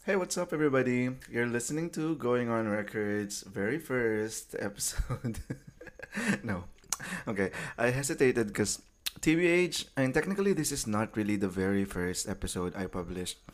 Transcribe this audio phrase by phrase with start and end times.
[0.00, 1.12] Hey, what's up, everybody?
[1.28, 5.44] You're listening to Going On Records' very first episode.
[6.42, 6.64] no.
[7.28, 8.80] Okay, I hesitated because
[9.20, 13.44] TBH, and technically, this is not really the very first episode I published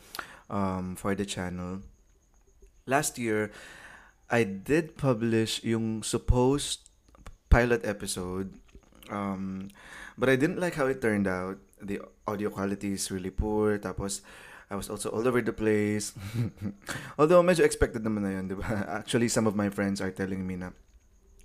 [0.49, 1.83] um, for the channel.
[2.87, 3.51] Last year,
[4.31, 6.87] I did publish yung supposed
[7.51, 8.55] pilot episode,
[9.11, 9.67] um,
[10.17, 11.59] but I didn't like how it turned out.
[11.83, 14.23] The audio quality is really poor, tapos
[14.67, 16.11] I was also all over the place.
[17.19, 18.67] Although medyo expected naman na yun, di ba?
[18.99, 20.75] Actually, some of my friends are telling me na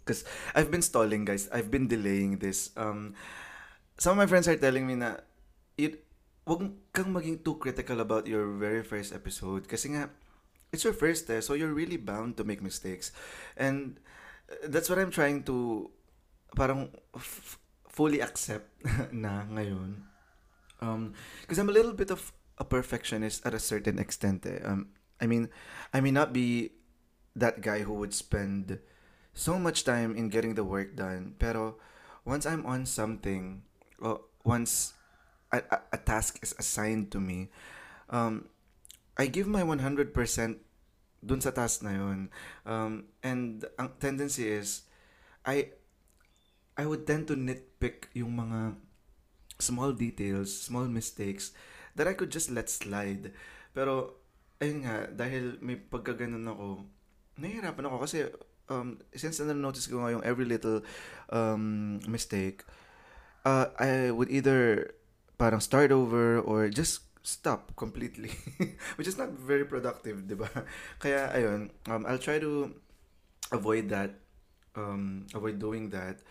[0.03, 0.27] because
[0.59, 1.47] I've been stalling, guys.
[1.55, 2.75] I've been delaying this.
[2.75, 3.15] Um,
[3.95, 5.23] some of my friends are telling me na
[5.79, 6.03] it,
[6.43, 10.11] wag kang maging too critical about your very first episode kasi nga
[10.75, 13.15] it's your first eh, so you're really bound to make mistakes.
[13.55, 14.03] And
[14.51, 15.91] uh, that's what I'm trying to
[16.59, 18.67] parang f- fully accept
[19.15, 20.11] na ngayon.
[20.83, 21.15] Um,
[21.47, 24.47] because I'm a little bit of a perfectionist at a certain extent.
[24.47, 24.61] Eh.
[24.65, 24.89] Um,
[25.21, 25.49] I mean,
[25.93, 26.73] I may not be
[27.37, 28.79] that guy who would spend
[29.33, 31.35] so much time in getting the work done.
[31.39, 31.77] Pero
[32.25, 33.63] once I'm on something,
[34.01, 34.95] well, once
[35.51, 37.49] a, a, a task is assigned to me,
[38.11, 38.49] um,
[39.17, 40.13] I give my 100%
[41.25, 42.29] dun sa task na yun.
[42.67, 44.83] Um, and ang tendency is,
[45.47, 45.71] I
[46.77, 48.75] I would tend to nitpick yung mga
[49.61, 51.53] small details, small mistakes
[51.95, 53.33] that I could just let slide.
[53.73, 54.23] Pero,
[54.61, 56.87] ayun nga, dahil may pagkaganon ako,
[57.41, 58.19] nahihirapan ako kasi
[58.69, 60.81] um, since na-notice ko yung every little
[61.29, 62.65] um, mistake,
[63.45, 64.93] uh, I would either
[65.37, 68.31] parang start over or just stop completely.
[68.97, 70.51] Which is not very productive, di ba?
[71.03, 72.71] Kaya, ayun, um, I'll try to
[73.51, 74.19] avoid that,
[74.75, 76.23] um, avoid doing that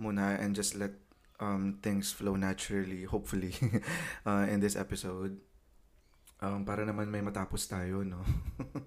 [0.00, 0.96] muna and just let
[1.40, 3.56] um, things flow naturally, hopefully,
[4.28, 5.40] uh, in this episode.
[6.40, 8.20] Um, para naman may matapos tayo, no?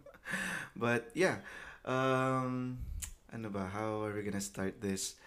[0.77, 1.41] but, yeah.
[1.85, 2.79] Um,
[3.33, 3.69] ano ba?
[3.69, 5.17] How are we gonna start this?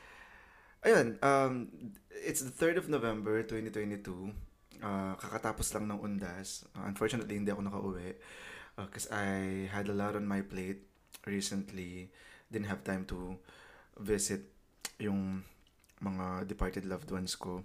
[0.87, 1.67] Ayun, um,
[2.11, 4.31] it's the 3rd of November, 2022.
[4.83, 6.63] Uh, kakatapos lang ng undas.
[6.79, 8.15] Uh, unfortunately, hindi ako nakauwi.
[8.79, 10.87] Because uh, I had a lot on my plate
[11.27, 12.11] recently.
[12.51, 13.35] Didn't have time to
[13.99, 14.47] visit
[15.03, 15.43] yung
[16.03, 17.65] mga departed loved ones ko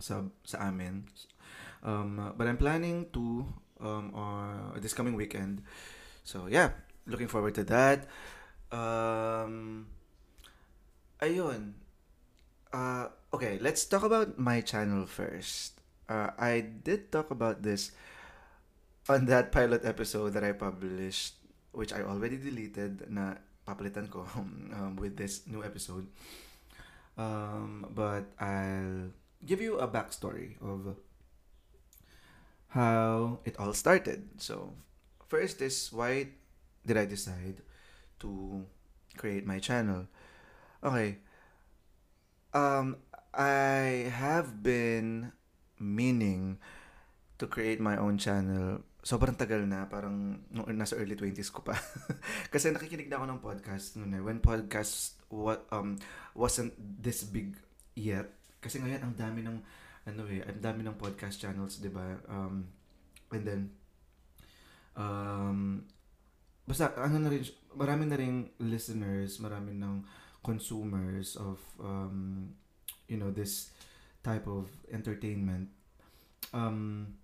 [0.00, 1.04] sa sa amin.
[1.84, 3.44] Um, but I'm planning to
[3.80, 5.64] um, uh, this coming weekend.
[6.24, 6.76] So yeah,
[7.06, 8.08] looking forward to that.
[8.72, 9.88] Um,
[11.20, 11.74] ayun.
[12.70, 15.80] Uh, okay, let's talk about my channel first.
[16.08, 17.90] Uh, I did talk about this
[19.08, 21.34] on that pilot episode that I published,
[21.72, 26.06] which I already deleted na papalitan ko um, with this new episode.
[27.20, 29.12] Um, but I'll
[29.44, 30.96] give you a backstory of
[32.72, 34.40] how it all started.
[34.40, 34.72] So,
[35.28, 36.32] first is why
[36.86, 37.60] did I decide
[38.20, 38.64] to
[39.20, 40.08] create my channel?
[40.82, 41.18] Okay.
[42.54, 42.96] Um,
[43.36, 45.32] I have been
[45.78, 46.56] meaning
[47.36, 48.80] to create my own channel.
[49.00, 51.72] Sobrang tagal na, parang nung nasa early 20s ko pa.
[52.52, 54.20] Kasi nakikinig na ako ng podcast noon eh.
[54.20, 55.96] When podcast what um
[56.36, 57.56] wasn't this big
[57.96, 58.28] yet.
[58.60, 59.56] Kasi ngayon ang dami ng
[60.04, 62.20] ano eh, ang dami ng podcast channels, 'di ba?
[62.28, 62.68] Um
[63.32, 63.62] and then
[64.98, 65.88] um
[66.68, 67.40] basta ano na rin
[67.72, 70.04] marami na ring listeners, marami ng
[70.44, 72.52] consumers of um
[73.08, 73.72] you know this
[74.20, 75.72] type of entertainment.
[76.52, 77.16] Um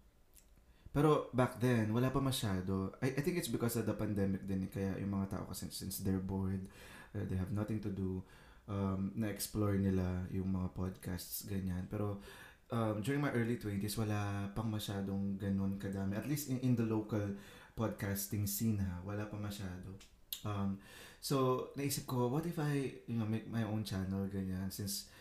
[0.97, 2.97] pero back then, wala pa masyado.
[3.05, 4.65] I, I think it's because of the pandemic din.
[4.73, 6.65] Kaya yung mga tao kasi since they're bored,
[7.13, 8.25] uh, they have nothing to do,
[8.65, 11.85] um, na-explore nila yung mga podcasts, ganyan.
[11.93, 12.25] Pero
[12.73, 16.17] um, during my early 20s, wala pang masyadong ganun kadami.
[16.17, 17.37] At least in, in the local
[17.77, 20.01] podcasting scene ha, wala pa masyado.
[20.49, 20.81] Um,
[21.21, 24.73] so, naisip ko, what if I, you know, make my own channel, ganyan.
[24.73, 25.13] Since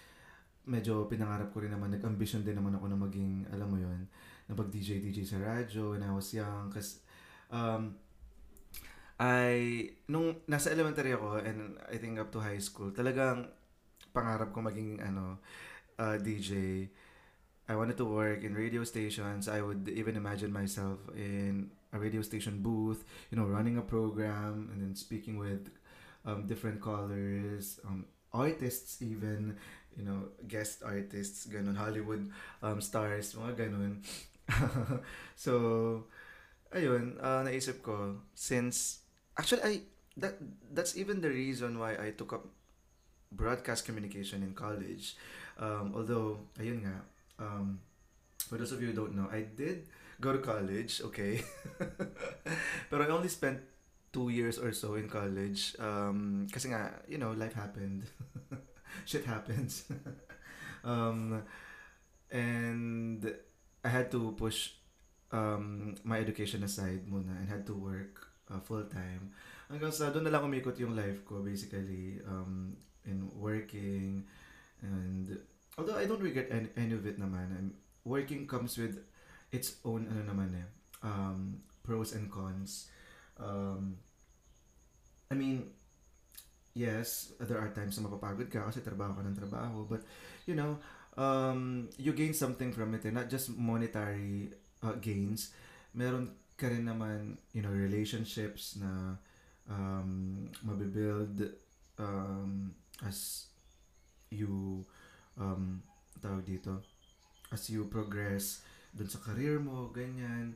[0.71, 4.07] medyo pinangarap ko rin naman, nag-ambition din naman ako na maging, alam mo yon
[4.45, 6.69] napag-DJ DJ sa radyo when I was young.
[6.69, 7.01] Kasi
[7.49, 7.97] um,
[9.15, 13.47] I nung nasa elementary ako and I think up to high school talagang
[14.11, 15.39] pangarap ko maging ano
[15.95, 16.83] uh, DJ
[17.65, 19.49] I wanted to work in radio stations.
[19.49, 24.69] I would even imagine myself in a radio station booth you know running a program
[24.75, 25.71] and then speaking with
[26.27, 29.55] um, different callers um, artists even
[29.95, 32.27] you know guest artists ganun Hollywood
[32.59, 34.03] um, stars mga ganun
[35.35, 36.05] so,
[36.73, 39.01] ayun, uh, naisip ko, since,
[39.37, 39.73] actually, I,
[40.17, 40.37] that,
[40.71, 42.45] that's even the reason why I took up
[43.31, 45.15] broadcast communication in college.
[45.59, 46.97] Um, although, ayun nga,
[47.39, 47.79] um,
[48.47, 49.87] for those of you who don't know, I did
[50.21, 51.43] go to college, okay?
[52.89, 53.59] Pero I only spent
[54.13, 55.75] two years or so in college.
[55.79, 58.07] Um, kasi nga, you know, life happened.
[59.09, 59.91] Shit happens.
[60.85, 61.43] um,
[62.31, 63.19] and
[63.85, 64.73] I had to push
[65.29, 69.29] um, my education aside muna and had to work uh, full time.
[69.69, 72.73] Hanggang sa doon na lang umikot yung life ko basically um,
[73.05, 74.25] in working
[74.81, 75.37] and
[75.77, 77.53] although I don't regret any, any of it naman.
[77.53, 77.69] I'm,
[78.05, 79.01] working comes with
[79.49, 80.67] its own ano naman eh
[81.05, 82.89] um, pros and cons.
[83.37, 83.97] Um,
[85.29, 85.69] I mean,
[86.73, 89.85] yes, there are times na mapapagod ka kasi trabaho ka ng trabaho.
[89.85, 90.01] But,
[90.45, 90.77] you know,
[91.17, 93.05] um, you gain something from it.
[93.05, 93.11] Eh?
[93.11, 94.51] Not just monetary
[94.83, 95.51] uh, gains.
[95.93, 99.19] Meron ka rin naman, you know, relationships na
[99.69, 101.55] um, mabibuild
[101.99, 103.47] um, as
[104.31, 104.83] you
[105.39, 105.83] um,
[106.19, 106.79] tawag dito
[107.51, 108.63] as you progress
[108.95, 110.55] dun sa career mo, ganyan.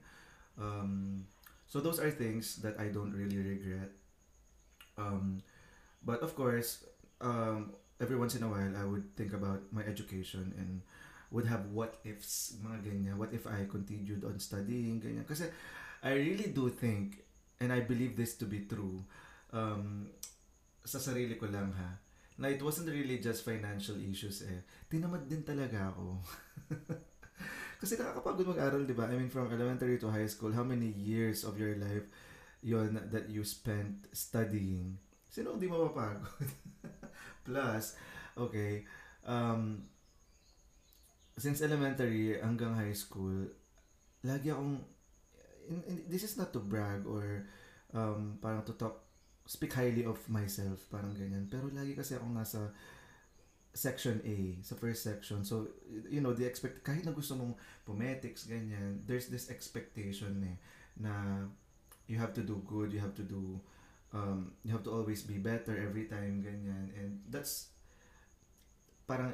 [0.55, 1.23] Um,
[1.67, 3.91] so those are things that I don't really regret.
[4.99, 5.43] Um,
[6.03, 6.83] but of course,
[7.19, 10.81] um, every once in a while, I would think about my education and
[11.31, 13.15] would have what ifs, mga ganyan.
[13.19, 15.27] What if I continued on studying, ganyan.
[15.27, 15.45] Kasi
[16.01, 17.21] I really do think,
[17.59, 19.03] and I believe this to be true,
[19.53, 20.09] um,
[20.81, 21.99] sa sarili ko lang ha,
[22.39, 24.63] na it wasn't really just financial issues eh.
[24.87, 26.17] Tinamad din talaga ako.
[27.83, 29.07] Kasi nakakapagod mag-aral, di ba?
[29.07, 32.07] I mean, from elementary to high school, how many years of your life
[32.59, 34.99] yon that you spent studying?
[35.31, 36.25] Sino hindi mapapagod?
[37.49, 37.97] Plus,
[38.37, 38.85] okay,
[39.25, 39.89] um,
[41.33, 43.49] since elementary hanggang high school,
[44.21, 44.85] lagi akong,
[45.65, 47.49] in, in, this is not to brag or
[47.97, 49.01] um, parang to talk,
[49.49, 51.49] speak highly of myself, parang ganyan.
[51.49, 52.69] Pero lagi kasi akong nasa
[53.73, 55.45] section A, sa first section.
[55.45, 55.73] So,
[56.09, 60.57] you know, the expect kahit na gusto mong phonetics, ganyan, there's this expectation eh,
[60.99, 61.45] na
[62.09, 63.61] you have to do good, you have to do,
[64.13, 66.89] um, you have to always be better every time, ganyan.
[66.97, 67.69] And that's,
[69.07, 69.33] parang,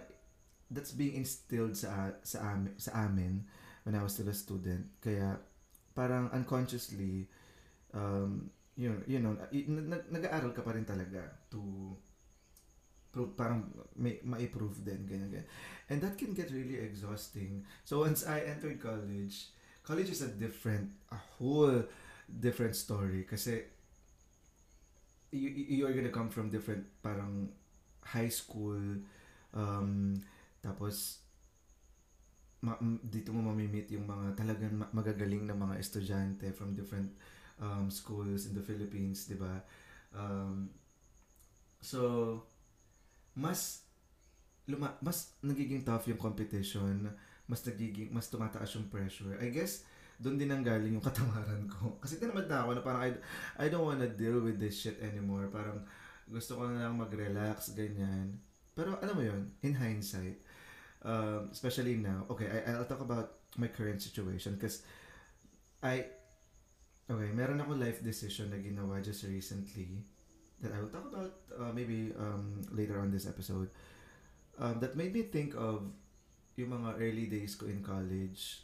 [0.71, 3.45] that's being instilled sa, sa, amin, sa amin
[3.83, 4.87] when I was still a student.
[5.01, 5.39] Kaya,
[5.95, 7.27] parang unconsciously,
[7.93, 9.37] um, you know, you know,
[10.11, 11.95] nag-aaral ka pa rin talaga to
[13.15, 15.47] prove, parang may, ma-improve din, ganyan, ganyan.
[15.87, 17.63] And that can get really exhausting.
[17.87, 19.55] So once I entered college,
[19.87, 21.87] college is a different, a whole
[22.27, 23.23] different story.
[23.23, 23.63] Kasi
[25.31, 27.49] you, you are gonna come from different, parang
[28.01, 28.79] high school,
[29.53, 30.19] um,
[30.61, 31.19] tapos
[32.61, 37.13] ma- dito mo mamimit yung mga talagang magagaling na mga estudyante from different
[37.61, 39.61] um, schools in the Philippines, di ba?
[40.15, 40.69] Um,
[41.81, 42.41] so,
[43.35, 43.85] mas
[44.65, 47.09] luma, mas nagiging tough yung competition,
[47.45, 49.37] mas nagiging mas tumataas yung pressure.
[49.37, 49.85] I guess
[50.19, 51.95] doon din ang galing yung katamaran ko.
[52.03, 53.11] Kasi tinamad na ako na parang I,
[53.59, 55.51] I don't wanna deal with this shit anymore.
[55.51, 55.83] Parang
[56.25, 58.39] gusto ko na lang mag-relax, ganyan.
[58.75, 60.41] Pero alam mo yon in hindsight,
[61.05, 64.83] um, especially now, okay, I, I'll talk about my current situation because
[65.79, 66.03] I,
[67.07, 70.03] okay, meron ako life decision na ginawa just recently
[70.59, 73.69] that I will talk about uh, maybe um, later on this episode
[74.59, 75.87] um, that made me think of
[76.55, 78.63] yung mga early days ko in college.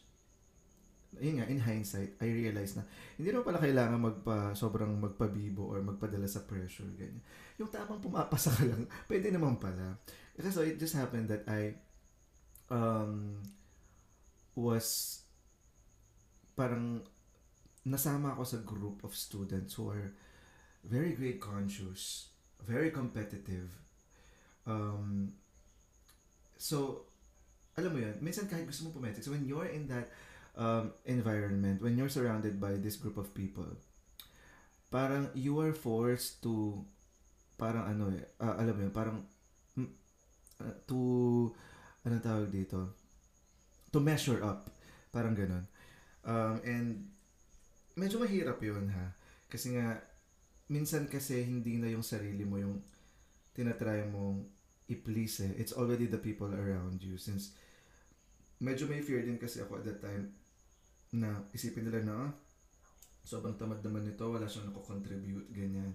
[1.19, 2.87] Yun nga, in hindsight, I realized na
[3.19, 7.19] hindi naman pala kailangan magpa, sobrang magpabibo or magpadala sa pressure, ganyan.
[7.59, 9.99] Yung tamang pumapasa ka lang, pwede naman pala.
[10.39, 11.75] Kasi so it just happened that I
[12.71, 13.43] um,
[14.55, 15.19] was
[16.55, 17.03] parang
[17.83, 20.15] nasama ako sa group of students who are
[20.85, 22.31] very grade conscious,
[22.63, 23.69] very competitive.
[24.65, 25.33] Um,
[26.57, 27.05] so,
[27.77, 30.09] alam mo yun, minsan kahit gusto mo pumetics, when you're in that
[30.57, 33.67] um, environment, when you're surrounded by this group of people,
[34.91, 36.83] parang you are forced to,
[37.55, 39.17] parang ano eh, uh, alam mo yun, parang
[39.79, 41.51] uh, to,
[42.03, 42.97] ano tawag dito?
[43.91, 44.71] To measure up.
[45.11, 45.67] Parang ganun.
[46.23, 46.89] Um, and,
[47.95, 49.11] medyo mahirap yun ha.
[49.51, 49.99] Kasi nga,
[50.71, 52.79] minsan kasi hindi na yung sarili mo yung
[53.51, 54.47] tinatry mong
[54.87, 55.53] i-please eh.
[55.59, 57.19] It's already the people around you.
[57.19, 57.51] Since
[58.63, 60.31] medyo may fear din kasi ako at that time
[61.11, 62.31] na isipin nila na ah,
[63.21, 65.93] sobrang tamad naman nito, wala siyang nako-contribute, ganyan.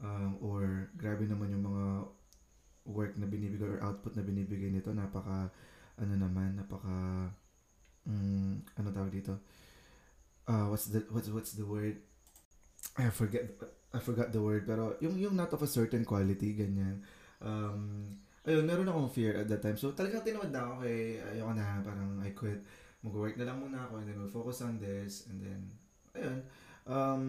[0.00, 1.84] Um, or grabe naman yung mga
[2.88, 5.52] work na binibigay or output na binibigay nito, napaka
[6.00, 7.28] ano naman, napaka
[8.08, 9.36] um, ano tawag dito?
[10.48, 12.00] Uh, what's the what's what's the word?
[12.96, 13.44] I forget
[13.90, 17.02] I forgot the word, pero yung, yung not of a certain quality, ganyan.
[17.42, 18.06] Um,
[18.46, 19.74] ayun, meron akong fear at that time.
[19.74, 22.62] So, talagang tinawad na ako kay, ayoko na, parang I quit.
[23.02, 25.26] Mag-work na lang muna ako and then we'll focus on this.
[25.28, 25.60] And then,
[26.16, 26.38] ayun.
[26.84, 27.22] Um,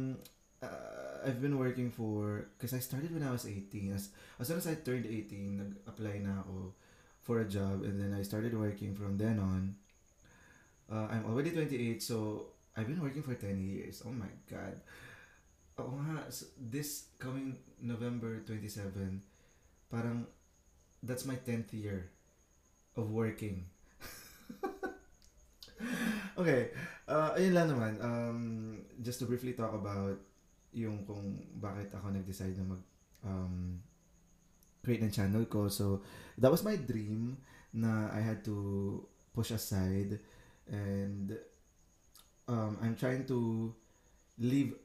[0.61, 3.93] uh, I've been working for, because I started when I was 18.
[3.93, 4.09] As,
[4.39, 6.73] as soon as I turned 18, nag-apply na ako
[7.21, 9.75] for a job and then I started working from then on.
[10.91, 14.03] Uh, I'm already 28, so I've been working for 10 years.
[14.05, 14.81] Oh my God.
[15.79, 19.23] Oo nga, so this coming November 27,
[19.87, 20.27] parang
[21.01, 22.11] that's my 10th year
[22.97, 23.65] of working.
[26.41, 26.71] Okay,
[27.07, 27.93] uh, ayun lang naman.
[28.01, 28.39] Um,
[29.01, 30.17] just to briefly talk about
[30.71, 32.81] yung kung bakit ako nag-decide na mag
[33.27, 33.77] um,
[34.81, 35.69] create ng channel ko.
[35.69, 36.01] So,
[36.41, 37.37] that was my dream
[37.71, 38.99] na I had to
[39.31, 40.19] push aside
[40.67, 41.37] and
[42.47, 43.71] um, I'm trying to
[44.39, 44.75] live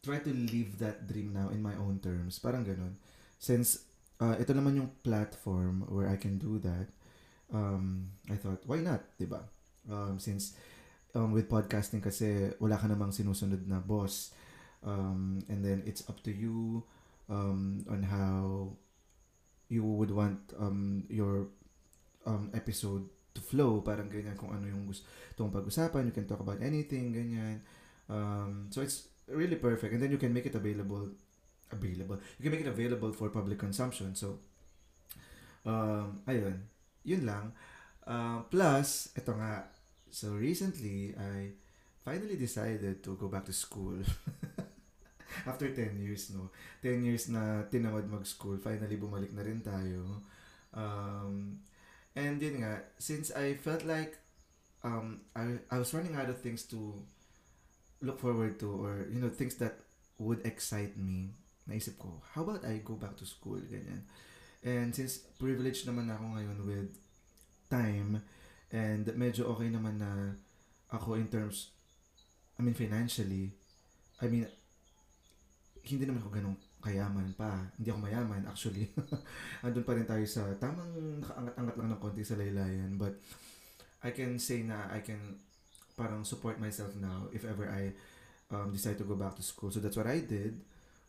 [0.00, 2.40] try to live that dream now in my own terms.
[2.40, 2.96] Parang ganun.
[3.36, 3.84] Since
[4.20, 6.88] uh, ito naman yung platform where I can do that,
[7.52, 9.04] um, I thought, why not?
[9.04, 9.42] ba diba?
[9.90, 10.54] Um, since
[11.18, 14.30] um, with podcasting kasi wala ka namang sinusunod na boss.
[14.80, 16.86] Um, and then it's up to you
[17.28, 18.72] um, on how
[19.68, 21.52] you would want um, your
[22.24, 23.04] um, episode
[23.34, 23.82] to flow.
[23.84, 25.04] Parang ganyan kung ano yung gusto
[25.42, 26.08] mong pag-usapan.
[26.08, 27.60] You can talk about anything, ganyan.
[28.08, 31.08] Um, so it's really perfect and then you can make it available
[31.70, 34.38] available you can make it available for public consumption so
[35.64, 36.58] um ayun
[37.06, 37.54] yun lang
[38.10, 39.70] uh, plus ito nga
[40.10, 41.54] so recently I
[42.04, 43.98] finally decided to go back to school.
[45.46, 46.50] After 10 years no?
[46.82, 50.20] 10 years na tinamad mag-school finally bumalik na rin tayo.
[50.74, 51.62] Um
[52.18, 54.18] and yun nga since I felt like
[54.82, 56.98] um I I was running out of things to
[58.02, 59.78] look forward to or you know things that
[60.18, 61.32] would excite me
[61.68, 64.02] naisip ko how about I go back to school ganyan.
[64.60, 66.90] And since privileged naman ako ngayon with
[67.72, 68.20] time
[68.70, 70.38] and medyo okay naman na
[70.94, 71.74] ako in terms
[72.58, 73.50] I mean financially
[74.22, 74.46] I mean
[75.82, 77.52] hindi naman ako ganun kayaman pa.
[77.76, 78.88] Hindi ako mayaman actually.
[79.64, 82.96] Andun pa rin tayo sa tamang angat-angat lang ng konti sa laylayan.
[82.96, 83.20] But
[84.00, 85.40] I can say na I can
[86.00, 87.92] parang support myself now if ever I
[88.48, 89.68] um, decide to go back to school.
[89.68, 90.56] So that's what I did.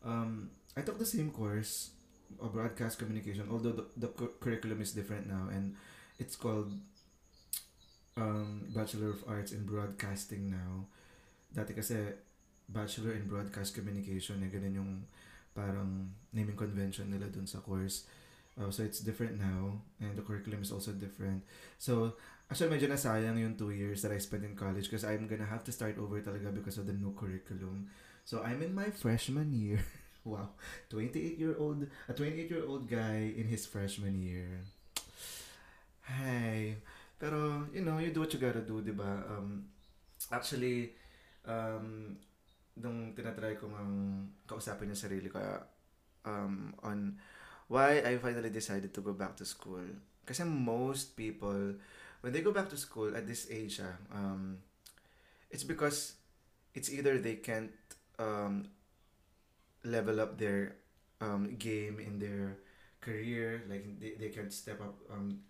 [0.04, 1.96] Um, I took the same course,
[2.44, 5.76] a broadcast communication, although the, the cu- curriculum is different now and
[6.20, 6.76] it's called
[8.18, 10.88] um, Bachelor of Arts in Broadcasting now.
[11.52, 11.96] Dati kasi
[12.68, 14.92] Bachelor in Broadcast Communication, eh, ganun yung
[15.52, 18.08] parang naming convention nila dun sa course.
[18.60, 21.44] Uh, so it's different now and the curriculum is also different.
[21.80, 22.20] So
[22.52, 25.64] Actually, medyo nasayang yung two years that I spent in college because I'm gonna have
[25.64, 27.88] to start over talaga because of the new curriculum.
[28.28, 29.80] So, I'm in my freshman year.
[30.28, 30.52] wow.
[30.92, 34.68] 28-year-old, a 28-year-old guy in his freshman year.
[36.12, 36.76] Hi.
[37.22, 39.22] Pero, you know, you do what you gotta do, di ba?
[39.30, 39.70] Um,
[40.34, 40.98] actually,
[41.46, 42.18] um,
[42.82, 45.38] nung tinatry ko ng kausapin yung sarili ko
[46.26, 47.14] um, on
[47.70, 49.86] why I finally decided to go back to school.
[50.26, 51.78] Kasi most people
[52.22, 54.62] when they go back to school at this age, ah, um,
[55.50, 56.18] it's because
[56.74, 57.74] it's either they can't
[58.18, 58.70] um,
[59.84, 60.78] level up their
[61.20, 62.58] um, game in their
[63.02, 65.42] career, like they, they can't step up um,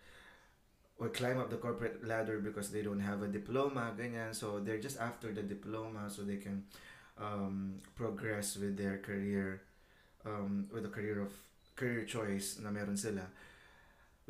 [1.01, 4.37] or climb up the corporate ladder because they don't have a diploma, ganyan.
[4.37, 6.61] So they're just after the diploma so they can
[7.17, 9.65] um, progress with their career,
[10.23, 11.33] um, with the career of
[11.73, 13.25] career choice na meron sila.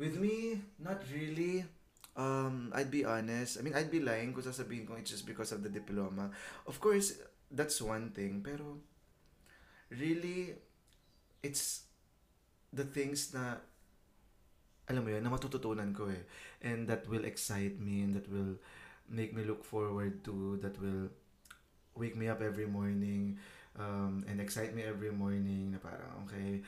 [0.00, 1.68] With me, not really.
[2.16, 3.60] Um, I'd be honest.
[3.60, 6.32] I mean, I'd be lying kung sasabihin ko it's just because of the diploma.
[6.64, 7.20] Of course,
[7.52, 8.40] that's one thing.
[8.40, 8.80] Pero,
[9.92, 10.56] really,
[11.44, 11.84] it's
[12.72, 13.60] the things na,
[14.92, 16.22] alam mo yun, na matututunan ko eh.
[16.60, 18.60] And that will excite me and that will
[19.08, 21.08] make me look forward to, that will
[21.96, 23.40] wake me up every morning
[23.80, 26.60] um, and excite me every morning na parang, okay,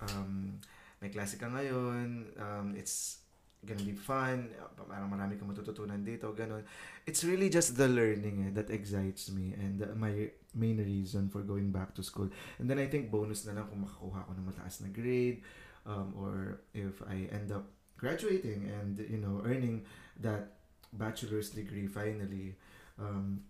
[0.00, 0.58] um,
[1.02, 3.24] may klase ka ngayon, um, it's
[3.64, 4.52] gonna be fun,
[4.86, 6.62] parang marami kang matututunan dito, ganun.
[7.08, 11.42] It's really just the learning eh, that excites me and uh, my main reason for
[11.42, 12.28] going back to school.
[12.60, 15.42] And then I think bonus na lang kung makakuha ko ng mataas na grade
[15.86, 19.84] um, or if I end up graduating and, you know, earning
[20.20, 20.60] that
[20.92, 22.56] bachelor's degree finally.
[22.98, 23.42] Um,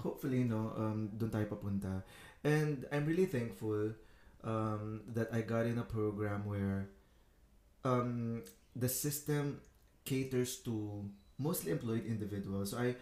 [0.00, 2.02] hopefully, no, um, doon tayo papunta.
[2.42, 3.94] And I'm really thankful
[4.42, 6.90] um, that I got in a program where
[7.84, 8.42] um,
[8.74, 9.60] the system
[10.04, 11.06] caters to
[11.38, 12.70] mostly employed individuals.
[12.72, 12.96] So I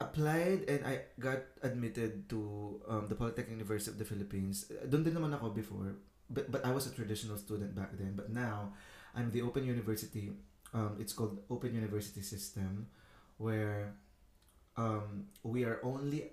[0.00, 4.66] applied and I got admitted to um, the Polytechnic University of the Philippines.
[4.88, 5.94] Doon din naman ako before,
[6.32, 8.16] but but I was a traditional student back then.
[8.16, 8.72] But now,
[9.14, 10.32] I'm the Open University.
[10.72, 12.88] Um, it's called Open University System,
[13.36, 13.92] where
[14.76, 16.32] um, we are only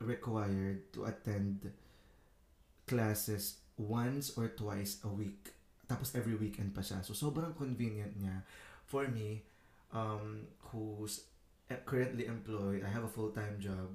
[0.00, 1.68] required to attend
[2.88, 5.52] classes once or twice a week.
[5.84, 7.04] Tapos every weekend pa siya.
[7.04, 8.40] So, sobrang convenient niya.
[8.88, 9.44] For me,
[9.92, 11.28] um, who's
[11.84, 13.92] currently employed, I have a full-time job.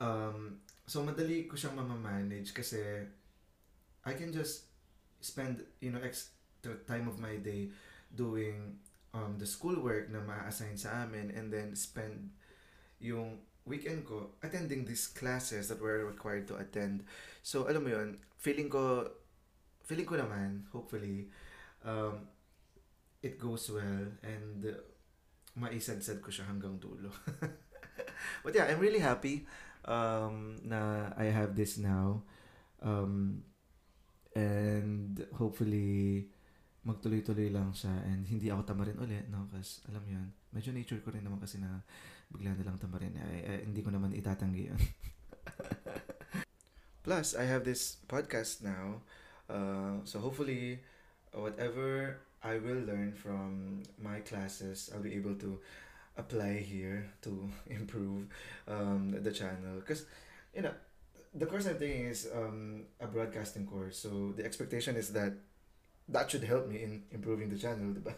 [0.00, 2.80] Um, so, madali ko siyang mamamanage kasi
[4.06, 4.70] I can just
[5.20, 7.74] spend, you know, extra time of my day
[8.14, 8.78] doing
[9.12, 12.30] um, the schoolwork na ma-assign sa amin and then spend
[13.02, 17.02] yung weekend ko attending these classes that we're required to attend.
[17.42, 19.10] So, alam mo yun, feeling ko
[19.82, 21.30] feeling ko naman, hopefully,
[21.82, 22.30] um,
[23.22, 24.78] it goes well and uh,
[25.58, 27.10] maisadsad ko siya hanggang dulo.
[28.44, 29.46] But yeah, I'm really happy
[29.84, 32.22] um, na I have this now.
[32.82, 33.42] Um,
[34.36, 36.28] and hopefully,
[36.84, 39.48] magtuloy-tuloy lang siya and hindi ako tamarin ulit, no?
[39.48, 41.80] Kasi alam mo yun, medyo nature ko rin naman kasi na
[42.28, 43.16] bigla na lang tamarin.
[43.16, 44.80] Ay, ay, hindi ko naman itatanggi yun.
[47.06, 49.00] Plus, I have this podcast now
[49.50, 50.80] uh, so hopefully,
[51.32, 55.58] whatever I will learn from my classes, I'll be able to
[56.16, 58.26] apply here to improve
[58.68, 59.80] um, the channel.
[59.80, 60.06] Because,
[60.54, 60.74] you know,
[61.36, 63.98] the course I'm taking is um, a broadcasting course.
[63.98, 65.32] So the expectation is that
[66.08, 68.14] that should help me in improving the channel, diba?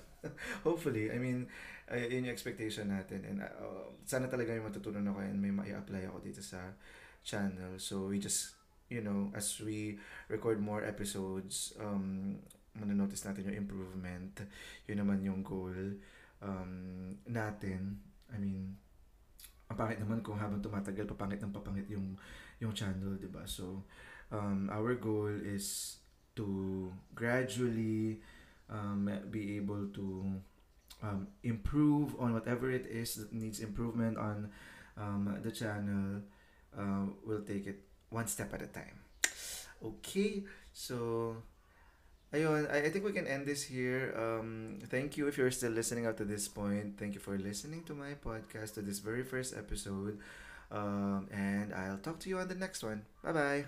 [0.64, 1.46] Hopefully, I mean,
[1.90, 3.26] uh, yun yung expectation natin.
[3.26, 6.74] And uh, sana talaga may matutunan ako and may ma-apply ako dito sa
[7.26, 7.78] channel.
[7.78, 8.58] So we just
[8.88, 12.40] you know, as we record more episodes, um,
[12.72, 14.32] manonotice natin yung improvement.
[14.88, 15.76] Yun naman yung goal
[16.40, 16.72] um,
[17.28, 18.00] natin.
[18.32, 18.76] I mean,
[19.68, 22.16] ang pangit naman kung habang tumatagal, papangit ng papangit yung,
[22.60, 23.46] yung channel, di ba?
[23.46, 23.84] So,
[24.30, 25.98] um, our goal is
[26.36, 28.20] to gradually
[28.70, 30.24] um, be able to
[31.02, 34.50] um, improve on whatever it is that needs improvement on
[34.96, 36.22] um, the channel.
[36.76, 38.98] Uh, we'll take it one step at a time.
[39.78, 41.36] Okay, so
[42.34, 44.14] ayun, I, I think we can end this here.
[44.18, 46.98] Um, thank you if you're still listening up to this point.
[46.98, 50.18] Thank you for listening to my podcast, to this very first episode.
[50.70, 53.04] Um, and I'll talk to you on the next one.
[53.22, 53.64] Bye bye.